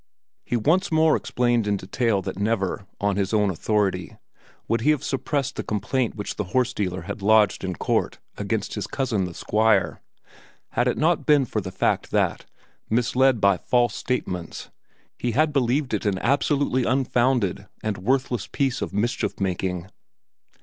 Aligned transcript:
He 0.43 0.57
once 0.57 0.91
more 0.91 1.15
explained 1.15 1.67
in 1.67 1.77
detail 1.77 2.23
that 2.23 2.39
never, 2.39 2.87
on 2.99 3.17
his 3.17 3.35
own 3.35 3.51
authority, 3.51 4.17
would 4.67 4.81
he 4.81 4.89
have 4.89 5.03
suppressed 5.03 5.57
the 5.57 5.63
complaint 5.63 6.15
which 6.15 6.37
the 6.37 6.43
horse 6.55 6.73
dealer 6.73 7.03
had 7.03 7.21
lodged 7.21 7.63
in 7.63 7.75
court 7.75 8.17
against 8.35 8.73
his 8.73 8.87
cousin 8.87 9.25
the 9.25 9.35
Squire, 9.35 10.01
had 10.69 10.87
it 10.87 10.97
not 10.97 11.27
been 11.27 11.45
for 11.45 11.61
the 11.61 11.69
fact 11.71 12.09
that, 12.09 12.47
misled 12.89 13.39
by 13.39 13.57
false 13.57 13.93
statements, 13.93 14.71
he 15.19 15.33
had 15.33 15.53
believed 15.53 15.93
it 15.93 16.07
an 16.07 16.17
absolutely 16.17 16.83
unfounded 16.83 17.67
and 17.83 17.99
worthless 17.99 18.47
piece 18.47 18.81
of 18.81 18.91
mischief 18.95 19.39
making. 19.39 19.87